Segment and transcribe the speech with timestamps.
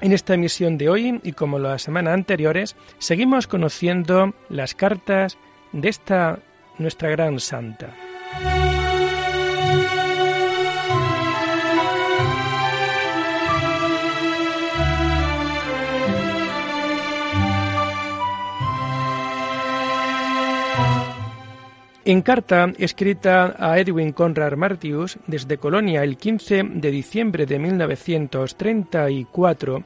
[0.00, 5.38] En esta emisión de hoy, y como las semanas anteriores, seguimos conociendo las cartas
[5.72, 6.38] de esta
[6.78, 7.94] nuestra gran santa.
[22.06, 29.82] En carta escrita a Edwin Conrad Martius desde Colonia el 15 de diciembre de 1934,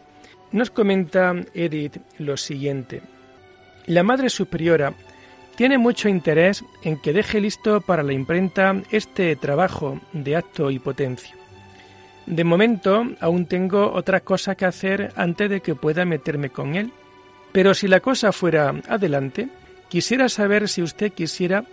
[0.52, 3.02] nos comenta Edith lo siguiente.
[3.86, 4.94] La Madre Superiora
[5.56, 10.78] tiene mucho interés en que deje listo para la imprenta este trabajo de acto y
[10.78, 11.34] potencia.
[12.26, 16.92] De momento aún tengo otras cosas que hacer antes de que pueda meterme con él,
[17.52, 19.48] pero si la cosa fuera adelante,
[19.88, 21.64] quisiera saber si usted quisiera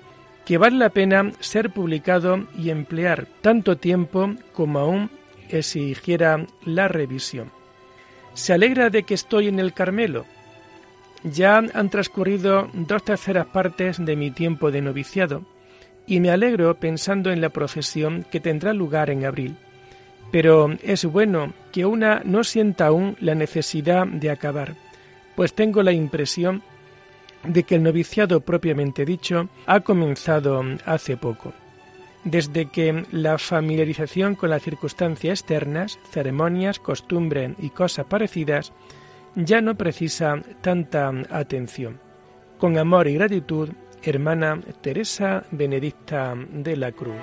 [0.46, 5.10] que vale la pena ser publicado y emplear tanto tiempo como aún
[5.50, 7.52] exigiera la revisión.
[8.36, 10.26] ¿Se alegra de que estoy en el Carmelo?
[11.24, 15.44] Ya han transcurrido dos terceras partes de mi tiempo de noviciado,
[16.06, 19.56] y me alegro pensando en la procesión que tendrá lugar en abril.
[20.34, 24.76] Pero es bueno que una no sienta aún la necesidad de acabar,
[25.38, 26.62] pues tengo la impresión
[27.46, 31.54] de que el noviciado propiamente dicho ha comenzado hace poco.
[32.26, 38.74] Desde que la familiarización con las circunstancias externas, ceremonias, costumbres y cosas parecidas
[39.36, 42.00] ya no precisa tanta atención.
[42.58, 43.70] Con amor y gratitud,
[44.02, 47.22] hermana Teresa Benedicta de la Cruz.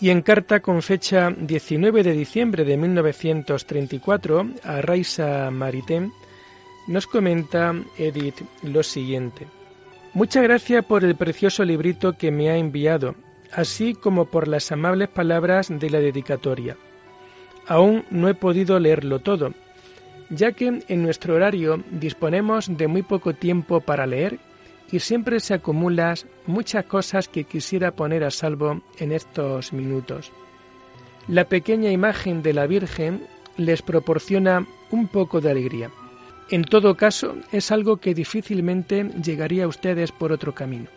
[0.00, 6.12] Y en carta con fecha 19 de diciembre de 1934 a Raisa Maritain
[6.88, 9.61] nos comenta Edith lo siguiente.
[10.14, 13.14] Muchas gracias por el precioso librito que me ha enviado,
[13.50, 16.76] así como por las amables palabras de la dedicatoria.
[17.66, 19.54] Aún no he podido leerlo todo,
[20.28, 24.38] ya que en nuestro horario disponemos de muy poco tiempo para leer
[24.90, 30.30] y siempre se acumulan muchas cosas que quisiera poner a salvo en estos minutos.
[31.26, 35.90] La pequeña imagen de la Virgen les proporciona un poco de alegría.
[36.52, 40.90] En todo caso, es algo que difícilmente llegaría a ustedes por otro camino.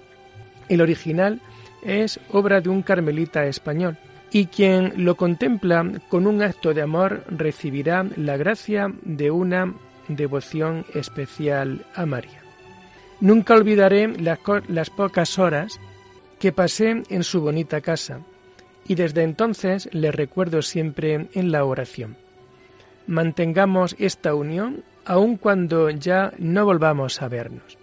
[0.67, 1.39] El original
[1.81, 3.97] es obra de un carmelita español,
[4.33, 9.73] y quien lo contempla con un acto de amor recibirá la gracia de una
[10.09, 12.41] devoción especial a María.
[13.21, 15.79] Nunca olvidaré las, pocas horas
[16.37, 18.19] que pasé en su bonita casa
[18.85, 22.17] y desde entonces le recuerdo siempre en la oración.
[23.07, 27.77] Mantengamos esta unión aun cuando ya no volvamos a vernos.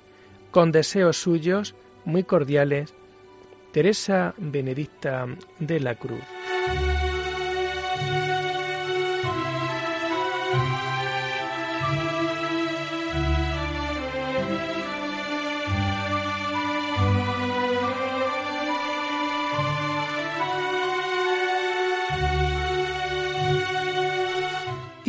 [0.50, 1.74] Con deseos suyos
[2.04, 2.94] muy cordiales,
[3.72, 5.26] Teresa Benedicta
[5.58, 6.20] de la Cruz.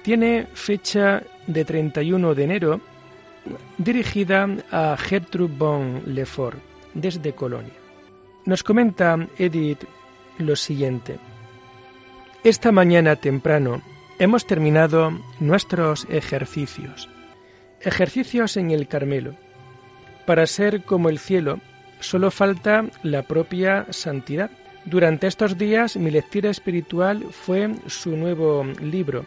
[0.00, 2.80] tiene fecha de 31 de enero,
[3.76, 6.60] dirigida a Gertrude von Lefort
[6.94, 7.74] desde Colonia.
[8.46, 9.84] Nos comenta Edith
[10.38, 11.18] lo siguiente.
[12.42, 13.82] Esta mañana temprano
[14.18, 17.06] hemos terminado nuestros ejercicios
[17.82, 19.34] Ejercicios en el Carmelo.
[20.26, 21.60] Para ser como el cielo,
[21.98, 24.50] solo falta la propia santidad.
[24.84, 29.24] Durante estos días mi lectura espiritual fue su nuevo libro.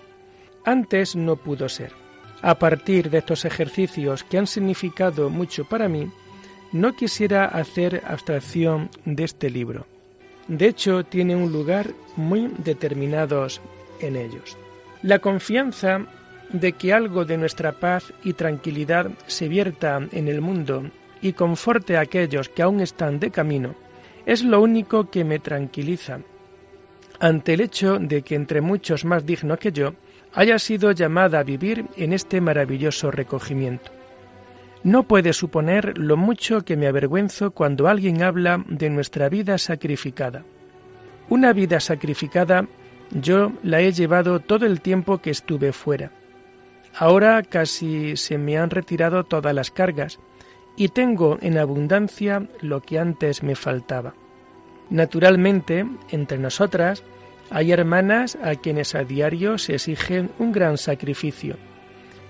[0.66, 1.94] Antes no pudo ser.
[2.44, 6.12] A partir de estos ejercicios que han significado mucho para mí,
[6.72, 9.88] no quisiera hacer abstracción de este libro.
[10.48, 13.48] De hecho, tiene un lugar muy determinado
[14.00, 14.58] en ellos.
[15.02, 16.06] La confianza
[16.54, 20.90] de que algo de nuestra paz y tranquilidad se vierta en el mundo
[21.22, 23.76] y conforte a aquellos que aún están de camino,
[24.26, 26.20] es lo único que me tranquiliza,
[27.20, 29.96] ante el hecho de que entre muchos más dignos que yo
[30.34, 33.92] haya sido llamada a vivir en este maravilloso recogimiento.
[34.84, 40.44] No puede suponer lo mucho que me avergüenzo cuando alguien habla de nuestra vida sacrificada.
[41.30, 42.68] Una vida sacrificada
[43.12, 46.12] yo la he llevado todo el tiempo que estuve fuera.
[46.96, 50.20] Ahora casi se me han retirado todas las cargas
[50.76, 54.14] y tengo en abundancia lo que antes me faltaba.
[54.90, 57.04] Naturalmente, entre nosotras
[57.50, 61.58] hay hermanas a quienes a diario se exige un gran sacrificio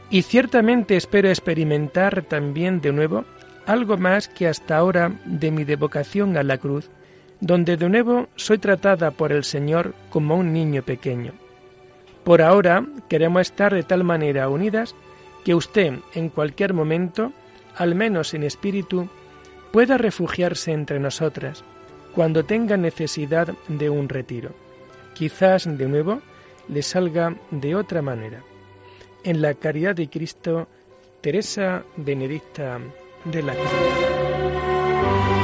[0.09, 3.25] y ciertamente espero experimentar también de nuevo
[3.65, 6.91] algo más que hasta ahora de mi devocación a la cruz,
[7.39, 11.33] donde de nuevo soy tratada por el Señor como un niño pequeño.
[12.23, 14.95] Por ahora queremos estar de tal manera unidas
[15.43, 17.33] que usted en cualquier momento,
[17.75, 19.09] al menos en espíritu,
[19.71, 21.63] pueda refugiarse entre nosotras
[22.15, 24.51] cuando tenga necesidad de un retiro.
[25.13, 26.21] Quizás de nuevo
[26.69, 28.43] le salga de otra manera
[29.23, 30.67] en la caridad de Cristo,
[31.21, 32.79] Teresa Benedicta
[33.25, 35.42] de la Cruz.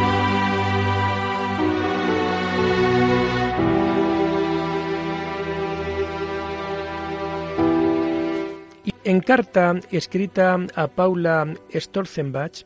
[9.05, 12.65] En carta escrita a Paula Storzenbach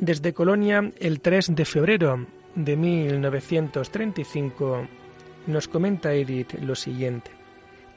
[0.00, 2.26] desde Colonia el 3 de febrero
[2.56, 4.88] de 1935,
[5.46, 7.30] nos comenta Edith lo siguiente.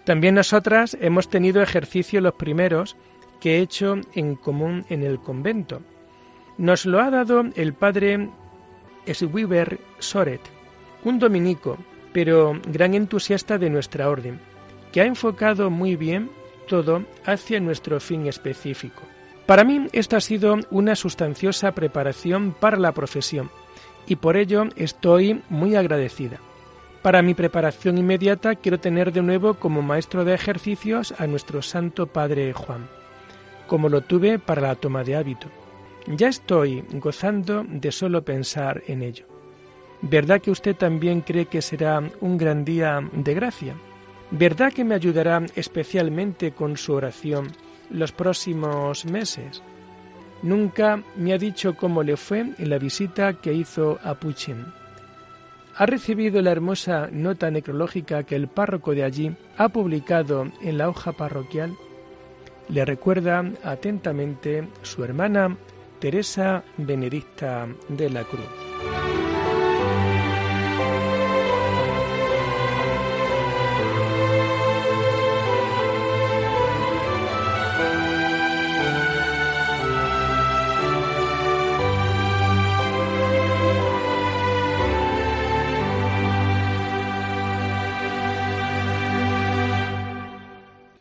[0.04, 2.96] También nosotras hemos tenido ejercicio los primeros
[3.42, 5.82] que he hecho en común en el convento.
[6.60, 8.30] Nos lo ha dado el padre
[9.12, 10.42] Swiber Soret,
[11.04, 11.80] un dominico,
[12.14, 14.40] pero gran entusiasta de nuestra orden,
[14.92, 16.30] que ha enfocado muy bien
[16.68, 19.04] todo hacia nuestro fin específico.
[19.46, 23.50] Para mí esto ha sido una sustanciosa preparación para la profesión
[24.08, 26.40] y por ello estoy muy agradecida.
[27.02, 32.08] Para mi preparación inmediata quiero tener de nuevo como maestro de ejercicios a nuestro Santo
[32.08, 32.88] Padre Juan,
[33.68, 35.48] como lo tuve para la toma de hábito.
[36.08, 39.26] Ya estoy gozando de solo pensar en ello.
[40.02, 43.76] ¿Verdad que usted también cree que será un gran día de gracia?
[44.34, 47.48] ¿Verdad que me ayudará especialmente con su oración
[47.90, 49.64] los próximos meses?
[50.42, 54.66] Nunca me ha dicho cómo le fue en la visita que hizo a Puchin
[55.76, 60.90] ha recibido la hermosa nota necrológica que el párroco de allí ha publicado en la
[60.90, 61.76] hoja parroquial,
[62.70, 65.58] le recuerda atentamente su hermana
[66.00, 69.13] Teresa Benedicta de la Cruz.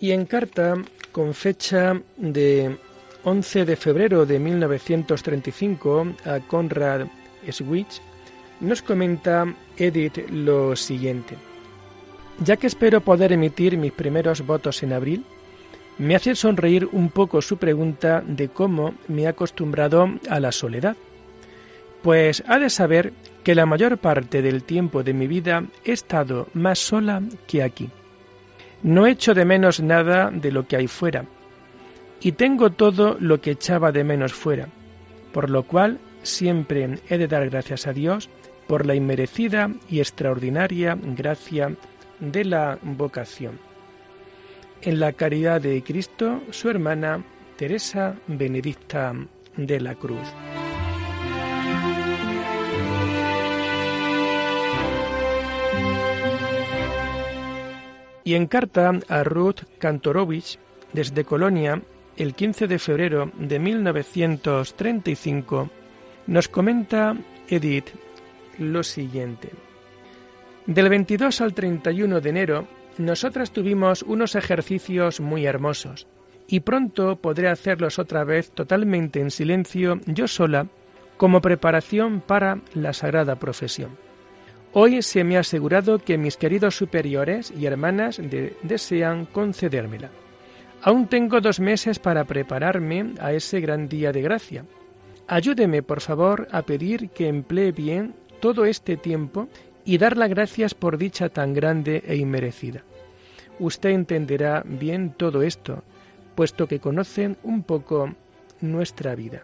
[0.02, 0.75] Y en carta,
[1.12, 2.76] con fecha de
[3.22, 7.06] 11 de febrero de 1935 a Conrad
[7.48, 8.03] Switch,
[8.58, 11.36] nos comenta Edith lo siguiente.
[12.41, 15.24] Ya que espero poder emitir mis primeros votos en abril,
[15.98, 20.96] me hace sonreír un poco su pregunta de cómo me he acostumbrado a la soledad.
[22.03, 23.12] Pues ha de saber
[23.44, 27.88] que la mayor parte del tiempo de mi vida he estado más sola que aquí.
[28.82, 31.24] No echo de menos nada de lo que hay fuera,
[32.20, 34.69] y tengo todo lo que echaba de menos fuera,
[35.32, 38.31] por lo cual siempre he de dar gracias a Dios
[38.67, 41.74] por la inmerecida y extraordinaria gracia
[42.20, 43.58] de la vocación.
[44.82, 47.24] En la caridad de Cristo, su hermana
[47.56, 49.15] Teresa Benedicta
[49.56, 50.29] de la Cruz.
[58.24, 60.58] Y en carta a Ruth Kantorowicz,
[60.93, 61.82] desde Colonia,
[62.17, 65.70] el 15 de febrero de 1935,
[66.26, 67.17] nos comenta
[67.48, 67.91] Edith
[68.58, 69.50] lo siguiente.
[70.67, 76.06] Del 22 al 31 de enero, nosotras tuvimos unos ejercicios muy hermosos,
[76.46, 80.67] y pronto podré hacerlos otra vez totalmente en silencio yo sola,
[81.17, 83.96] como preparación para la sagrada profesión.
[84.74, 88.19] Hoy se me ha asegurado que mis queridos superiores y hermanas
[88.62, 90.10] desean concedérmela.
[90.81, 94.64] Aún tengo dos meses para prepararme a ese gran día de gracia.
[95.29, 99.48] Ayúdeme, por favor, a pedir que emplee bien todo este tiempo
[99.84, 102.82] y dar las gracias por dicha tan grande e inmerecida.
[103.58, 105.84] Usted entenderá bien todo esto,
[106.34, 108.14] puesto que conoce un poco
[108.62, 109.43] nuestra vida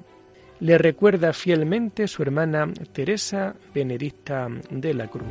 [0.61, 5.27] le recuerda fielmente su hermana Teresa Benedicta de la Cruz.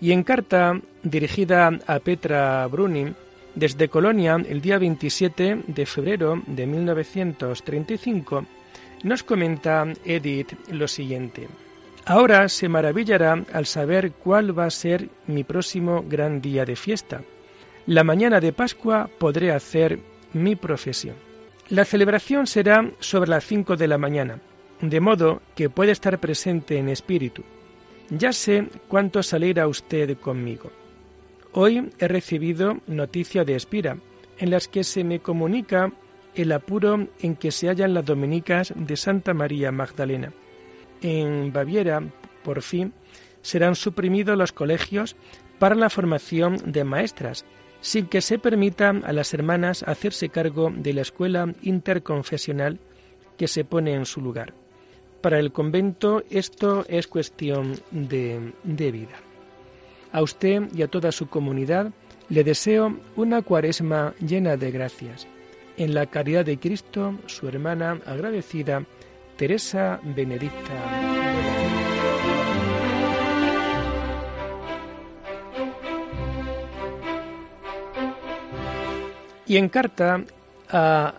[0.00, 3.14] Y en carta dirigida a Petra Brunin,
[3.54, 8.46] desde Colonia, el día 27 de febrero de 1935,
[9.02, 11.48] nos comenta Edith lo siguiente.
[12.08, 17.22] Ahora se maravillará al saber cuál va a ser mi próximo gran día de fiesta.
[17.86, 19.98] La mañana de Pascua podré hacer
[20.32, 21.16] mi profesión.
[21.68, 24.38] La celebración será sobre las cinco de la mañana,
[24.80, 27.42] de modo que puede estar presente en espíritu.
[28.08, 30.70] Ya sé cuánto salirá usted conmigo.
[31.50, 33.98] Hoy he recibido noticia de Espira,
[34.38, 35.92] en las que se me comunica
[36.36, 40.32] el apuro en que se hallan las dominicas de Santa María Magdalena.
[41.06, 42.02] En Baviera,
[42.42, 42.92] por fin,
[43.40, 45.14] serán suprimidos los colegios
[45.60, 47.44] para la formación de maestras,
[47.80, 52.80] sin que se permita a las hermanas hacerse cargo de la escuela interconfesional
[53.38, 54.52] que se pone en su lugar.
[55.20, 59.20] Para el convento esto es cuestión de, de vida.
[60.10, 61.92] A usted y a toda su comunidad
[62.30, 65.28] le deseo una cuaresma llena de gracias.
[65.76, 68.84] En la caridad de Cristo, su hermana agradecida,
[69.36, 70.72] Teresa Benedicta.
[79.46, 80.24] Y en carta
[80.70, 81.14] a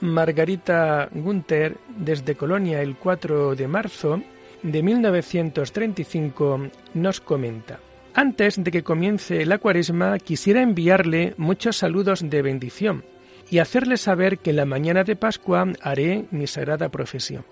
[0.00, 4.22] Margarita Gunther desde Colonia el 4 de marzo
[4.62, 7.78] de 1935 nos comenta.
[8.14, 13.04] Antes de que comience la cuaresma quisiera enviarle muchos saludos de bendición
[13.50, 17.44] y hacerle saber que en la mañana de Pascua haré mi sagrada profesión.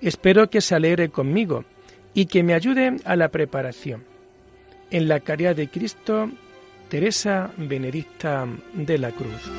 [0.00, 1.64] Espero que se alegre conmigo
[2.14, 4.04] y que me ayude a la preparación.
[4.90, 6.30] En la caridad de Cristo
[6.88, 9.50] Teresa Benedicta de la Cruz.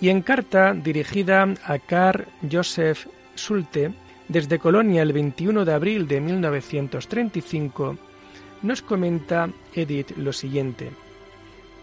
[0.00, 3.92] Y en carta dirigida a Carl Joseph Sulte,
[4.28, 7.96] desde Colonia el 21 de abril de 1935,
[8.62, 10.90] nos comenta Edith lo siguiente.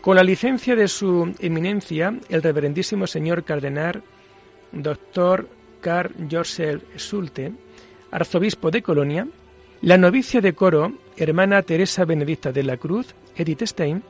[0.02, 4.04] Con la licencia de su eminencia, el reverendísimo señor cardenal,
[4.72, 5.50] doctor
[5.82, 7.52] Carl Joseph Sulte,
[8.12, 9.28] arzobispo de Colonia,
[9.82, 14.04] la novicia de coro, hermana Teresa Benedicta de la Cruz, Edith Stein,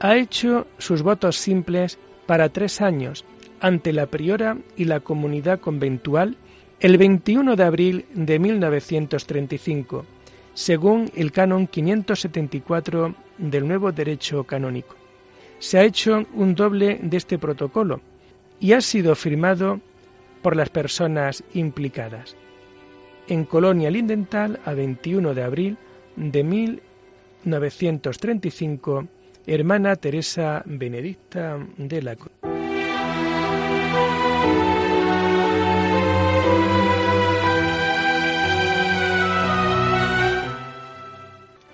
[0.00, 3.24] ha hecho sus votos simples para tres años
[3.60, 6.36] ante la priora y la comunidad conventual
[6.84, 10.04] el 21 de abril de 1935,
[10.52, 14.94] según el canon 574 del nuevo derecho canónico.
[15.58, 18.02] Se ha hecho un doble de este protocolo
[18.60, 19.80] y ha sido firmado
[20.42, 22.36] por las personas implicadas.
[23.28, 25.78] En Colonia Lindental, a 21 de abril
[26.16, 29.08] de 1935,
[29.46, 32.53] hermana Teresa Benedicta de la Cruz.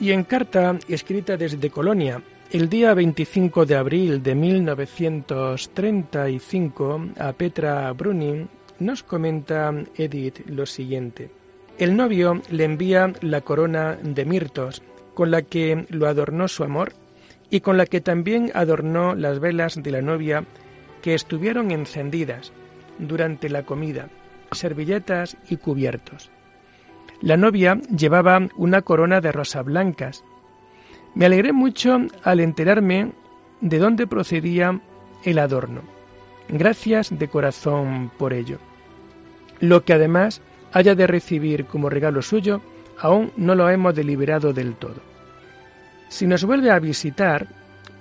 [0.01, 7.93] Y en carta escrita desde Colonia el día 25 de abril de 1935 a Petra
[7.93, 11.31] Brunin, nos comenta Edith lo siguiente.
[11.79, 14.81] El novio le envía la corona de mirtos,
[15.13, 16.95] con la que lo adornó su amor
[17.51, 20.47] y con la que también adornó las velas de la novia
[21.03, 22.55] que estuvieron encendidas
[22.99, 24.09] durante la comida,
[24.51, 26.31] servilletas y cubiertos.
[27.21, 30.25] La novia llevaba una corona de rosas blancas.
[31.15, 33.13] Me alegré mucho al enterarme
[33.61, 34.81] de dónde procedía
[35.25, 35.83] el adorno.
[36.49, 38.59] Gracias de corazón por ello.
[39.61, 40.41] Lo que además
[40.73, 42.63] haya de recibir como regalo suyo,
[42.99, 45.01] aún no lo hemos deliberado del todo.
[46.09, 47.49] Si nos vuelve a visitar,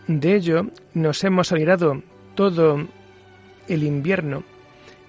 [0.07, 2.01] de ello nos hemos alegrado
[2.35, 2.87] todo
[3.67, 4.43] el invierno,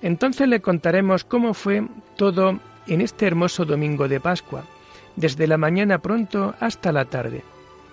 [0.02, 1.86] entonces le contaremos cómo fue
[2.16, 4.64] todo en este hermoso domingo de Pascua,
[5.16, 7.42] desde la mañana pronto hasta la tarde.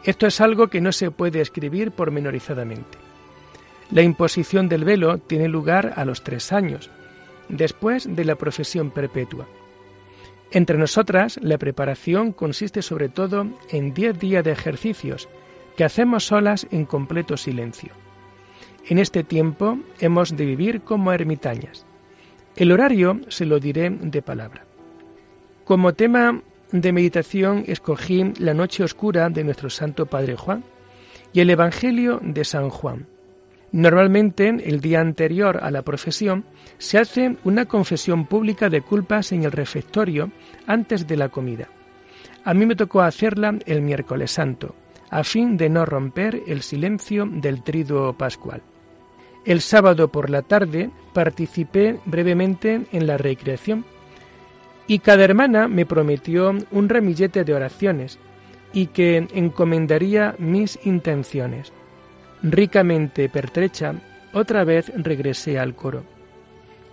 [0.03, 2.97] Esto es algo que no se puede escribir pormenorizadamente.
[3.91, 6.89] La imposición del velo tiene lugar a los tres años,
[7.49, 9.47] después de la profesión perpetua.
[10.51, 15.27] Entre nosotras, la preparación consiste sobre todo en diez días de ejercicios
[15.75, 17.91] que hacemos solas en completo silencio.
[18.85, 21.85] En este tiempo hemos de vivir como ermitañas.
[22.55, 24.66] El horario se lo diré de palabra.
[25.67, 30.63] Como tema de meditación escogí la noche oscura de nuestro Santo Padre Juan
[31.33, 33.05] y el Evangelio de San Juan.
[33.73, 36.45] Normalmente, el día anterior a la profesión,
[36.77, 40.31] se hace una confesión pública de culpas en el refectorio
[40.67, 41.67] antes de la comida.
[42.45, 44.73] A mí me tocó hacerla el miércoles santo,
[45.09, 48.61] a fin de no romper el silencio del triduo pascual.
[49.43, 53.83] El sábado por la tarde participé brevemente en la recreación
[54.87, 58.17] y cada hermana me prometió un ramillete de oraciones
[58.73, 61.73] y que encomendaría mis intenciones.
[62.41, 63.95] Ricamente pertrecha,
[64.33, 66.03] otra vez regresé al coro.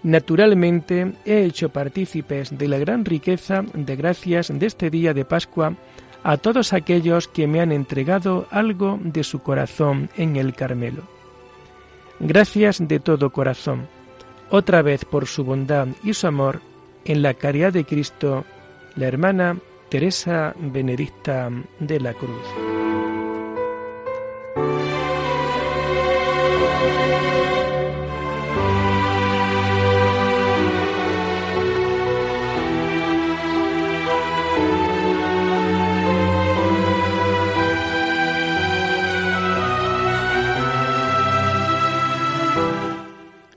[0.02, 5.74] Naturalmente he hecho partícipes de la gran riqueza de gracias de este día de Pascua
[6.22, 11.02] a todos aquellos que me han entregado algo de su corazón en el Carmelo.
[12.20, 13.86] Gracias de todo corazón,
[14.50, 16.60] otra vez por su bondad y su amor,
[17.04, 18.44] en la caridad de Cristo,
[18.96, 19.58] la hermana
[19.88, 22.46] Teresa Benedicta de la Cruz.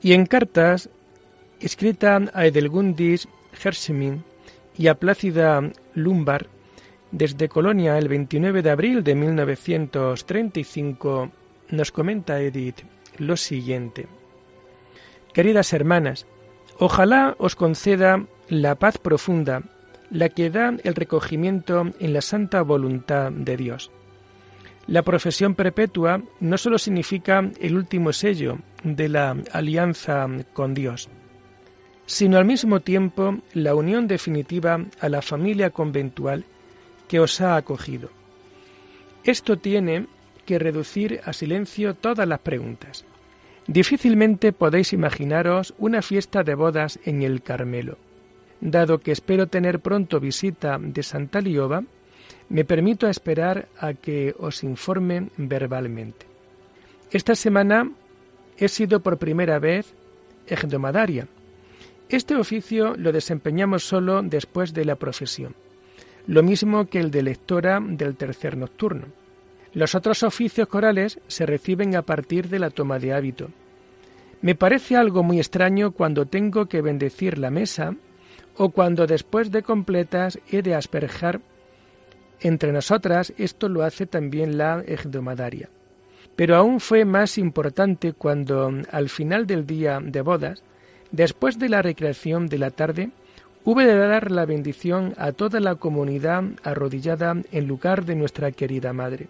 [0.02, 0.90] Y en cartas,
[1.60, 3.28] escrita a Edelgundis
[3.64, 4.24] Hersemin
[4.78, 5.62] y a Plácida
[5.94, 6.48] Lumbar,
[7.12, 11.32] desde Colonia el 29 de abril de 1935,
[11.70, 12.82] nos comenta Edith
[13.18, 14.08] lo siguiente.
[15.34, 16.28] Queridas hermanas,
[16.80, 19.64] ojalá os conceda la paz profunda,
[20.10, 23.92] la que da el recogimiento en la santa voluntad de Dios
[24.88, 31.10] la profesión perpetua no solo significa el último sello de la alianza con Dios,
[32.08, 36.46] sino al mismo tiempo la unión definitiva a la familia conventual
[37.08, 38.10] que os ha acogido.
[39.24, 40.08] Esto tiene
[40.46, 43.06] que reducir a silencio todas las preguntas.
[43.68, 47.98] Difícilmente podéis imaginaros una fiesta de bodas en el Carmelo.
[48.62, 51.84] Dado que espero tener pronto visita de Santa Lioba,
[52.48, 56.26] me permito esperar a que os informen verbalmente.
[57.12, 57.92] Esta semana
[58.58, 59.94] he sido por primera vez
[60.48, 61.28] ejdomadaria.
[62.10, 65.56] Este oficio lo desempeñamos solo después de la profesión,
[66.26, 69.08] lo mismo que el de lectora del tercer nocturno.
[69.74, 73.50] Los otros oficios corales se reciben a partir de la toma de hábito.
[74.42, 77.96] Me parece algo muy extraño cuando tengo que bendecir la mesa
[78.56, 81.42] o cuando después de completas he de asperjar
[82.40, 85.70] entre nosotras esto lo hace también la egdomadaria.
[86.36, 90.64] Pero aún fue más importante cuando, al final del día de bodas,
[91.12, 93.12] después de la recreación de la tarde,
[93.64, 98.94] hube de dar la bendición a toda la comunidad arrodillada en lugar de nuestra querida
[98.94, 99.28] madre.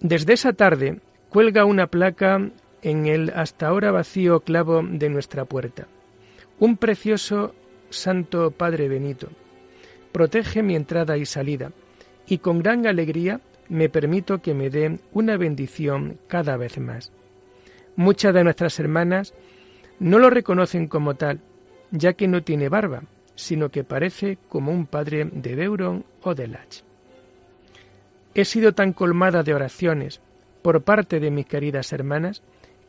[0.00, 2.50] Desde esa tarde cuelga una placa
[2.82, 5.88] en el hasta ahora vacío clavo de nuestra puerta.
[6.60, 7.54] Un precioso
[7.90, 9.28] Santo Padre Benito.
[10.12, 11.72] Protege mi entrada y salida
[12.26, 17.12] y con gran alegría me permito que me dé una bendición cada vez más.
[17.96, 19.34] Muchas de nuestras hermanas
[20.00, 21.40] no lo reconocen como tal,
[21.90, 23.02] ya que no tiene barba,
[23.34, 26.82] sino que parece como un padre de Beuron o de Lach.
[28.34, 30.20] He sido tan colmada de oraciones
[30.62, 32.42] por parte de mis queridas hermanas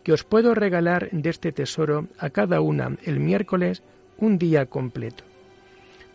[0.04, 3.84] que os puedo regalar de este tesoro a cada una el miércoles
[4.18, 5.24] un día completo.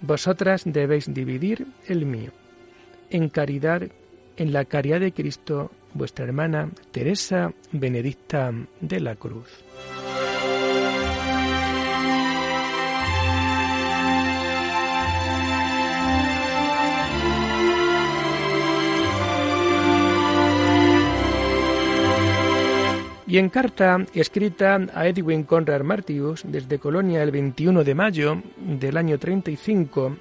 [0.01, 2.33] Vosotras debéis dividir el mío
[3.11, 3.83] en caridad,
[4.37, 9.65] en la caridad de Cristo, vuestra hermana Teresa Benedicta de la Cruz.
[23.27, 28.99] Y en carta escrita a Edwin Conrad Martius desde Colonia el 21 de mayo del
[28.99, 30.17] año 35,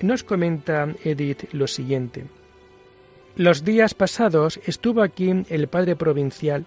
[0.00, 2.24] nos comenta Edith lo siguiente.
[3.36, 6.64] Los días pasados estuvo aquí el padre provincial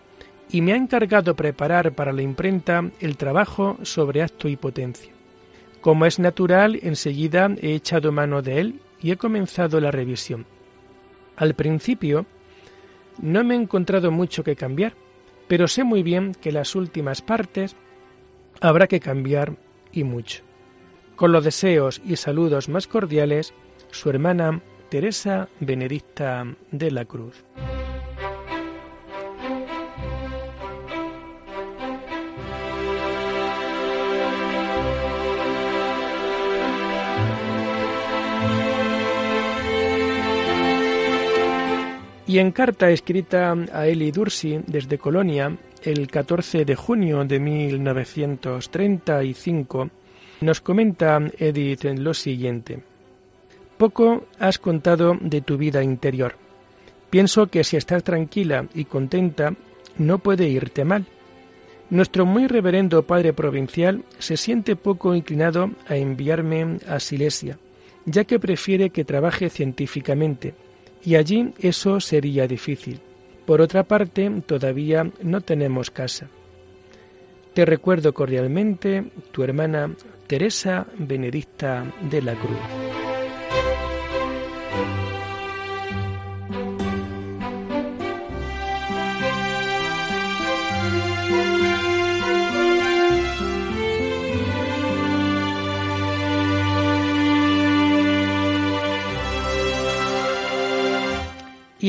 [0.51, 5.11] y me ha encargado preparar para la imprenta el trabajo sobre acto y potencia.
[5.81, 10.45] Como es natural, enseguida he echado mano de él y he comenzado la revisión.
[11.35, 12.25] Al principio
[13.21, 14.93] no me he encontrado mucho que cambiar,
[15.49, 17.75] pero sé muy bien que las últimas partes
[18.61, 19.57] habrá que cambiar
[19.91, 20.43] y mucho.
[21.15, 23.53] Con los deseos y saludos más cordiales,
[23.89, 27.43] su hermana Teresa Benedicta de la Cruz.
[42.29, 49.89] Y en carta escrita a Eli Dursi desde Colonia el 14 de junio de 1935,
[50.41, 52.83] nos comenta Edith lo siguiente.
[53.79, 56.35] Poco has contado de tu vida interior.
[57.09, 59.55] Pienso que si estás tranquila y contenta,
[59.97, 61.07] no puede irte mal.
[61.89, 67.57] Nuestro muy reverendo padre provincial se siente poco inclinado a enviarme a Silesia,
[68.05, 70.53] ya que prefiere que trabaje científicamente,
[71.03, 72.99] y allí eso sería difícil.
[73.45, 76.27] Por otra parte, todavía no tenemos casa.
[77.53, 79.95] Te recuerdo cordialmente tu hermana
[80.27, 82.88] Teresa Benedicta de la Cruz.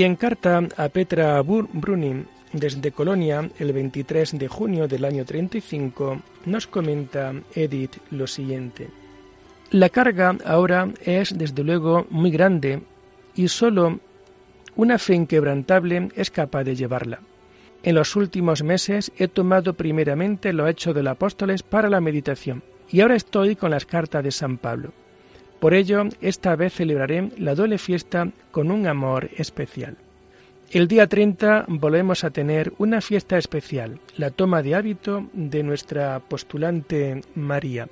[0.01, 6.23] Y en carta a Petra Brunin desde Colonia, el 23 de junio del año 35,
[6.47, 8.89] nos comenta Edith lo siguiente.
[9.71, 12.81] La carga ahora es desde luego muy grande
[13.35, 14.01] y solo
[14.75, 17.21] una fe inquebrantable es capaz de llevarla.
[17.83, 23.03] En los últimos meses he tomado primeramente lo hecho del apóstoles para la meditación y
[23.03, 24.95] ahora estoy con las cartas de San Pablo.
[25.61, 29.99] Por ello, esta vez celebraré la doble fiesta con un amor especial.
[30.71, 36.21] El día 30 volvemos a tener una fiesta especial, la toma de hábito de nuestra
[36.21, 37.89] postulante María.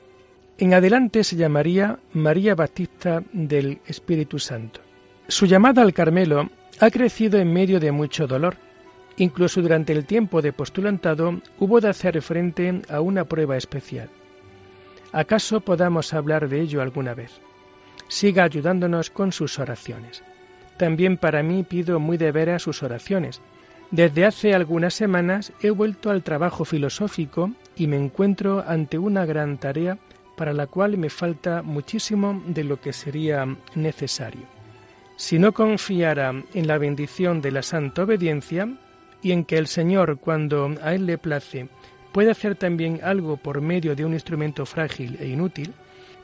[0.56, 4.80] En adelante se llamaría María Batista del Espíritu Santo.
[5.26, 6.48] Su llamada al Carmelo
[6.80, 8.56] ha crecido en medio de mucho dolor.
[9.18, 14.08] Incluso durante el tiempo de postulantado hubo de hacer frente a una prueba especial.
[15.12, 17.40] ¿Acaso podamos hablar de ello alguna vez?
[18.08, 20.22] Siga ayudándonos con sus oraciones.
[20.76, 23.40] También para mí pido muy de veras sus oraciones.
[23.90, 29.58] Desde hace algunas semanas he vuelto al trabajo filosófico y me encuentro ante una gran
[29.58, 29.98] tarea
[30.36, 34.42] para la cual me falta muchísimo de lo que sería necesario.
[35.16, 38.68] Si no confiara en la bendición de la santa obediencia
[39.20, 41.68] y en que el Señor, cuando a Él le place,
[42.12, 45.72] puede hacer también algo por medio de un instrumento frágil e inútil,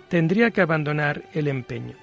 [0.09, 1.95] tendría que abandonar el empeño.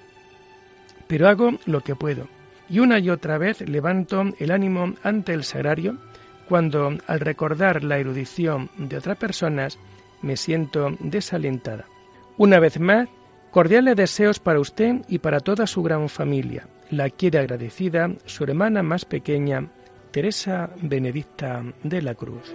[1.06, 2.28] Pero hago lo que puedo,
[2.68, 5.98] y una y otra vez levanto el ánimo ante el sagrario
[6.48, 9.78] cuando, al recordar la erudición de otras personas,
[10.22, 11.86] me siento desalentada.
[12.38, 13.08] Una vez más,
[13.50, 16.66] cordiales deseos para usted y para toda su gran familia.
[16.90, 19.68] La quiere agradecida su hermana más pequeña,
[20.10, 22.54] Teresa Benedicta de la Cruz.